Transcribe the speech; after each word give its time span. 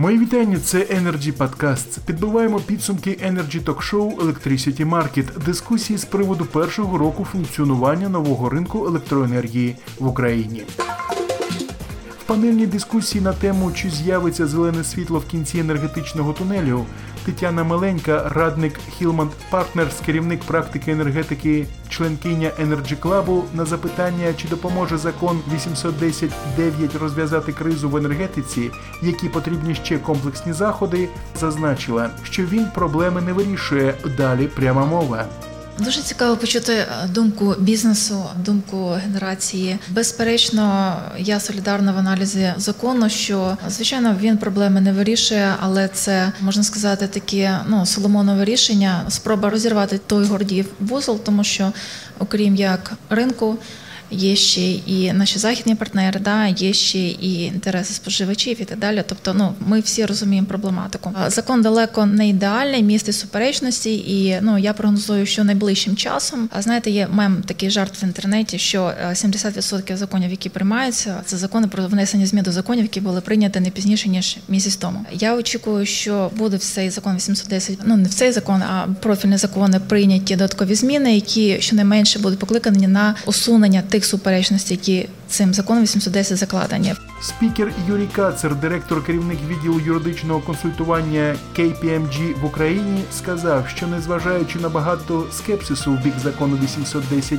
Мої 0.00 0.18
вітання. 0.18 0.58
Це 0.58 0.78
Energy 0.78 1.32
Podcasts. 1.32 1.98
Підбиваємо 2.06 2.60
підсумки 2.60 3.10
Energy 3.10 3.64
Talk 3.64 3.90
Show 3.90 4.16
Electricity 4.16 4.88
Market, 4.88 5.44
дискусії 5.44 5.98
з 5.98 6.04
приводу 6.04 6.44
першого 6.44 6.98
року 6.98 7.26
функціонування 7.32 8.08
нового 8.08 8.48
ринку 8.48 8.86
електроенергії 8.86 9.76
в 9.98 10.06
Україні. 10.06 10.62
В 12.18 12.24
панельній 12.26 12.66
дискусії 12.66 13.24
на 13.24 13.32
тему, 13.32 13.72
чи 13.74 13.90
з'явиться 13.90 14.46
зелене 14.46 14.84
світло 14.84 15.18
в 15.18 15.26
кінці 15.26 15.58
енергетичного 15.58 16.32
тунелю, 16.32 16.84
Тетяна 17.30 17.64
Маленька, 17.64 18.28
радник 18.28 18.80
Хілман 18.98 19.30
Partners, 19.52 20.04
керівник 20.06 20.40
практики 20.44 20.92
енергетики, 20.92 21.66
членкиня 21.88 22.50
Energy 22.62 23.00
Club, 23.00 23.42
на 23.54 23.64
запитання, 23.64 24.32
чи 24.36 24.48
допоможе 24.48 24.98
закон 24.98 25.40
810.9 25.54 26.98
розв'язати 26.98 27.52
кризу 27.52 27.88
в 27.88 27.96
енергетиці, 27.96 28.70
які 29.02 29.28
потрібні 29.28 29.74
ще 29.74 29.98
комплексні 29.98 30.52
заходи, 30.52 31.08
зазначила, 31.40 32.10
що 32.22 32.42
він 32.42 32.66
проблеми 32.74 33.20
не 33.20 33.32
вирішує. 33.32 33.94
Далі 34.16 34.46
пряма 34.46 34.84
мова. 34.86 35.24
Дуже 35.84 36.02
цікаво 36.02 36.36
почути 36.36 36.72
е, 36.72 36.86
думку 37.08 37.54
бізнесу, 37.58 38.24
думку 38.44 38.88
генерації. 39.04 39.78
Безперечно, 39.88 40.96
я 41.18 41.40
солідарна 41.40 41.92
в 41.92 41.98
аналізі 41.98 42.52
закону, 42.56 43.08
що 43.08 43.56
звичайно 43.68 44.16
він 44.20 44.38
проблеми 44.38 44.80
не 44.80 44.92
вирішує, 44.92 45.54
але 45.60 45.88
це 45.88 46.32
можна 46.40 46.62
сказати 46.62 47.06
таке 47.06 47.58
ну 47.68 47.86
соломонове 47.86 48.44
рішення, 48.44 49.04
спроба 49.08 49.50
розірвати 49.50 50.00
той 50.06 50.24
гордів 50.24 50.66
вузол, 50.80 51.20
тому 51.20 51.44
що 51.44 51.72
окрім 52.18 52.56
як 52.56 52.92
ринку 53.10 53.58
є 54.10 54.36
ще 54.36 54.70
і 54.70 55.12
наші 55.12 55.38
західні 55.38 55.74
партнери, 55.74 56.20
да, 56.20 56.46
є 56.46 56.72
ще 56.72 56.98
і 56.98 57.42
інтереси 57.42 57.94
споживачів 57.94 58.62
і 58.62 58.64
так 58.64 58.78
далі. 58.78 59.04
Тобто, 59.06 59.34
ну 59.34 59.54
ми 59.66 59.80
всі 59.80 60.06
розуміємо 60.06 60.46
проблематику. 60.46 61.12
Закон 61.26 61.62
далеко 61.62 62.06
не 62.06 62.28
ідеальний, 62.28 62.82
містить 62.82 63.14
суперечності, 63.14 63.94
і 63.94 64.38
ну 64.42 64.58
я 64.58 64.72
прогнозую, 64.72 65.26
що 65.26 65.44
найближчим 65.44 65.96
часом 65.96 66.48
а 66.52 66.62
знаєте, 66.62 66.90
є 66.90 67.08
мем 67.12 67.42
такий 67.46 67.70
жарт 67.70 68.02
в 68.02 68.04
інтернеті, 68.04 68.58
що 68.58 68.92
70% 69.10 69.96
законів, 69.96 70.30
які 70.30 70.48
приймаються, 70.48 71.20
це 71.24 71.36
закони 71.36 71.68
про 71.68 71.86
внесення 71.86 72.26
змін 72.26 72.42
до 72.44 72.52
законів, 72.52 72.82
які 72.82 73.00
були 73.00 73.20
прийняті 73.20 73.60
не 73.60 73.70
пізніше 73.70 74.08
ніж 74.08 74.36
місяць 74.48 74.76
тому. 74.76 75.04
Я 75.12 75.36
очікую, 75.36 75.86
що 75.86 76.30
буде 76.36 76.56
в 76.56 76.60
цей 76.60 76.90
закон 76.90 77.16
810, 77.16 77.78
ну 77.84 77.96
не 77.96 78.08
в 78.08 78.14
цей 78.14 78.32
закон, 78.32 78.62
а 78.62 78.86
профільні 79.00 79.36
закони 79.36 79.80
прийняті 79.88 80.36
додаткові 80.36 80.74
зміни, 80.74 81.14
які 81.14 81.60
щонайменше 81.60 82.18
будуть 82.18 82.38
покликані 82.38 82.88
на 82.88 83.14
усунення 83.26 83.82
тих 83.82 83.99
тих 84.00 84.06
суперечностей, 84.06 84.76
які 84.76 85.08
цим 85.28 85.54
законом 85.54 85.82
810 85.82 86.38
закладені. 86.38 86.94
Спікер 87.22 87.72
Юрій 87.88 88.08
Кацер, 88.12 88.54
директор 88.54 89.04
керівник 89.04 89.38
відділу 89.48 89.80
юридичного 89.80 90.40
консультування 90.40 91.36
KPMG 91.58 92.40
в 92.40 92.44
Україні, 92.44 93.00
сказав, 93.16 93.68
що 93.68 93.86
незважаючи 93.86 94.58
на 94.58 94.68
багато 94.68 95.26
скепсису 95.32 95.92
в 95.92 96.02
бік 96.04 96.14
закону 96.22 96.56
810.9, 96.56 97.38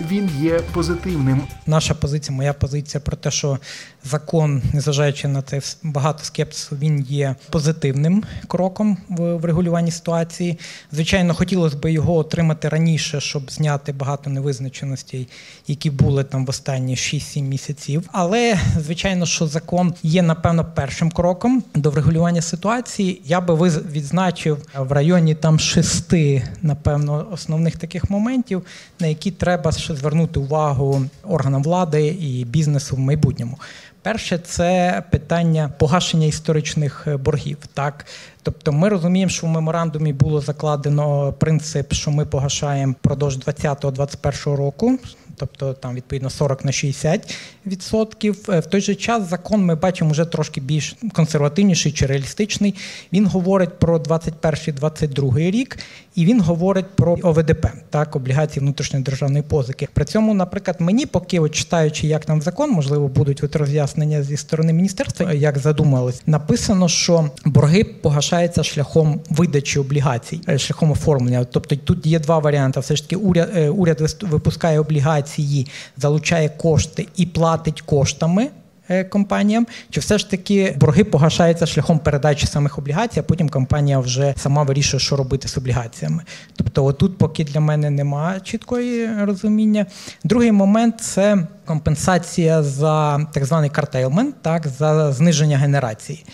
він 0.00 0.30
є 0.40 0.60
позитивним. 0.72 1.42
Наша 1.66 1.94
позиція, 1.94 2.36
моя 2.36 2.52
позиція 2.52 3.00
про 3.00 3.16
те, 3.16 3.30
що 3.30 3.58
закон, 4.04 4.62
незважаючи 4.72 5.28
на 5.28 5.42
це 5.42 5.60
багато 5.82 6.24
скепсису, 6.24 6.76
він 6.76 7.00
є 7.00 7.34
позитивним 7.50 8.24
кроком 8.48 8.98
в 9.08 9.34
врегулюванні 9.34 9.90
ситуації. 9.90 10.58
Звичайно, 10.92 11.34
хотілося 11.34 11.76
б 11.76 11.92
його 11.92 12.16
отримати 12.16 12.68
раніше, 12.68 13.20
щоб 13.20 13.50
зняти 13.50 13.92
багато 13.92 14.30
невизначеностей, 14.30 15.28
які 15.66 15.90
були 15.90 16.24
там 16.24 16.46
в 16.46 16.50
останні 16.50 16.94
6-7 16.94 17.42
місяців. 17.42 18.08
Але 18.12 18.58
звичайно, 18.80 19.26
що 19.26 19.46
закон 19.46 19.94
є 20.02 20.22
напевно 20.22 20.64
першим 20.74 21.10
кроком 21.10 21.64
до 21.74 21.90
врегулювання 21.90 22.42
ситуації. 22.42 23.22
Я 23.24 23.40
би 23.40 23.68
відзначив 23.92 24.58
в 24.78 24.92
районі 24.92 25.34
там 25.34 25.58
шести, 25.58 26.48
напевно, 26.62 27.26
основних 27.32 27.76
таких 27.76 28.10
моментів, 28.10 28.62
на 29.00 29.06
які 29.06 29.30
треба 29.30 29.72
звернути 29.90 30.40
увагу 30.40 31.02
органам 31.22 31.62
влади 31.62 32.06
і 32.06 32.44
бізнесу 32.44 32.96
в 32.96 32.98
майбутньому. 32.98 33.58
Перше, 34.02 34.38
це 34.38 35.02
питання 35.10 35.70
погашення 35.78 36.26
історичних 36.26 37.04
е, 37.06 37.16
боргів. 37.16 37.58
Так, 37.74 38.06
тобто, 38.42 38.72
ми 38.72 38.88
розуміємо, 38.88 39.30
що 39.30 39.46
в 39.46 39.50
меморандумі 39.50 40.12
було 40.12 40.40
закладено 40.40 41.32
принцип, 41.32 41.92
що 41.92 42.10
ми 42.10 42.26
погашаємо 42.26 42.92
впродовж 42.92 43.38
2020-2021 43.38 44.56
року 44.56 44.98
тобто 45.36 45.72
там 45.72 45.94
відповідно 45.94 46.30
40 46.30 46.64
на 46.64 46.72
60 46.72 47.34
відсотків. 47.66 48.38
Е, 48.48 48.60
в 48.60 48.66
той 48.66 48.80
же 48.80 48.94
час 48.94 49.30
закон 49.30 49.64
ми 49.64 49.74
бачимо 49.74 50.10
вже 50.10 50.24
трошки 50.24 50.60
більш 50.60 50.96
консервативніший 51.12 51.92
чи 51.92 52.06
реалістичний. 52.06 52.74
Він 53.12 53.26
говорить 53.26 53.78
про 53.78 53.98
21-22 53.98 55.50
рік, 55.50 55.78
і 56.14 56.24
він 56.24 56.40
говорить 56.40 56.86
про 56.96 57.18
ОВДП, 57.22 57.66
так 57.90 58.16
облігації 58.16 58.60
внутрішньої 58.60 59.04
державної 59.04 59.42
позики. 59.42 59.88
При 59.92 60.04
цьому, 60.04 60.34
наприклад, 60.34 60.76
мені, 60.78 61.06
поки 61.06 61.40
от 61.40 61.54
читаючи, 61.54 62.06
як 62.06 62.24
там 62.24 62.42
закон, 62.42 62.70
можливо, 62.70 63.08
будуть 63.08 63.44
от 63.44 63.56
роз'яснення 63.56 64.22
зі 64.22 64.36
сторони 64.36 64.72
міністерства, 64.72 65.32
як 65.32 65.58
задумались, 65.58 66.22
написано, 66.26 66.88
що 66.88 67.30
борги 67.44 67.84
погашаються 67.84 68.62
шляхом 68.62 69.20
видачі 69.30 69.78
облігацій, 69.78 70.40
е, 70.48 70.58
шляхом 70.58 70.90
оформлення. 70.90 71.44
Тобто 71.44 71.76
тут 71.76 72.06
є 72.06 72.18
два 72.18 72.38
варіанти. 72.38 72.80
Все 72.80 72.96
ж 72.96 73.02
таки, 73.02 73.16
уряд 73.16 73.50
е, 73.56 73.68
уряд 73.68 74.16
випускає 74.22 74.80
облігації 74.80 75.23
операції 75.24 75.66
залучає 75.96 76.48
кошти 76.48 77.08
і 77.16 77.26
платить 77.26 77.80
коштами. 77.80 78.48
Е, 78.88 79.04
компаніям, 79.04 79.66
чи 79.90 80.00
все 80.00 80.18
ж 80.18 80.30
таки 80.30 80.76
борги 80.80 81.04
погашаються 81.04 81.66
шляхом 81.66 81.98
передачі 81.98 82.46
самих 82.46 82.78
облігацій, 82.78 83.20
а 83.20 83.22
потім 83.22 83.48
компанія 83.48 83.98
вже 83.98 84.34
сама 84.36 84.62
вирішує, 84.62 85.00
що 85.00 85.16
робити 85.16 85.48
з 85.48 85.58
облігаціями. 85.58 86.22
Тобто, 86.56 86.84
отут, 86.84 87.18
поки 87.18 87.44
для 87.44 87.60
мене 87.60 87.90
немає 87.90 88.40
чіткої 88.40 89.08
розуміння. 89.24 89.86
Другий 90.24 90.52
момент 90.52 91.00
це 91.00 91.46
компенсація 91.64 92.62
за 92.62 93.26
так 93.32 93.44
званий 93.44 93.70
картейлмент, 93.70 94.34
так 94.42 94.68
за 94.68 95.12
зниження 95.12 95.58
генерації. 95.58 96.24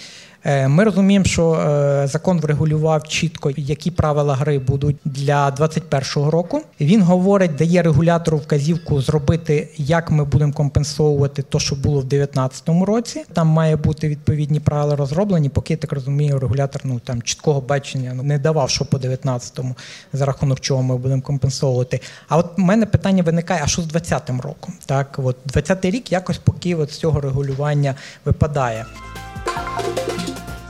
Е, 0.45 0.69
ми 0.69 0.85
розуміємо, 0.85 1.25
що 1.25 1.53
е, 1.53 2.07
закон 2.07 2.41
врегулював 2.41 3.09
чітко, 3.09 3.51
які 3.57 3.91
правила 3.91 4.35
гри 4.35 4.59
будуть 4.59 4.97
для 5.05 5.51
2021 5.51 6.31
року. 6.31 6.63
Він 6.81 7.03
говорить, 7.03 7.57
дає 7.57 7.83
регулятору 7.83 8.39
вказівку 8.39 9.01
зробити, 9.01 9.69
як 9.77 10.11
ми 10.11 10.25
будемо 10.25 10.53
компенсовувати 10.53 11.43
те, 11.43 11.59
що 11.59 11.77
було 11.77 12.01
в 12.01 12.05
2019 12.05 12.69
році. 12.87 13.25
Там 13.33 13.49
має 13.49 13.77
бути 13.77 14.09
відповідні 14.09 14.61
правила 14.61 14.97
розроблені. 14.97 15.49
Поки 15.49 15.73
я 15.73 15.77
так 15.77 15.93
розумію, 15.93 16.39
регулятор 16.39 16.83
ну 16.85 17.01
там 17.05 17.23
чіткого 17.23 17.61
бачення 17.61 18.13
ну, 18.15 18.23
не 18.23 18.39
давав, 18.39 18.71
що 18.71 18.85
по 18.85 18.97
19-му, 18.97 19.75
за 20.13 20.25
рахунок 20.25 20.61
чого 20.61 20.83
ми 20.83 20.97
будемо 20.97 21.23
компенсовувати. 21.23 22.01
А 22.29 22.37
от 22.37 22.59
в 22.59 22.61
мене 22.61 22.87
питання 22.87 23.23
виникає: 23.23 23.61
а 23.65 23.67
що 23.67 23.83
з 23.83 23.95
20-м 23.95 24.41
роком? 24.41 24.75
Так, 24.87 25.19
от 25.23 25.37
20-й 25.47 25.91
рік 25.91 26.13
якось 26.13 26.39
поки 26.39 26.75
от 26.75 26.93
з 26.93 26.99
цього 26.99 27.21
регулювання 27.21 27.95
випадає. 28.25 28.87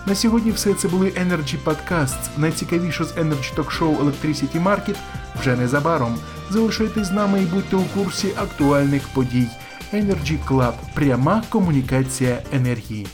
На 0.07 0.15
сьогодні 0.15 0.51
все 0.51 0.75
це 0.75 0.89
були 0.89 1.07
Energy 1.07 1.57
Podcasts. 1.65 2.29
Найцікавіше 2.39 3.05
з 3.05 3.13
Energy 3.13 3.55
Show 3.55 3.99
Electricity 3.99 4.63
Market 4.63 4.97
вже 5.41 5.57
незабаром. 5.57 6.19
Залишайтесь 6.51 7.07
з 7.07 7.13
нами 7.13 7.43
і 7.43 7.47
будьте 7.47 7.77
у 7.77 7.83
курсі 7.83 8.33
актуальних 8.37 9.09
подій. 9.09 9.47
Energy 9.95 10.39
Club– 10.49 10.73
пряма 10.95 11.43
комунікація 11.49 12.43
енергії. 12.53 13.07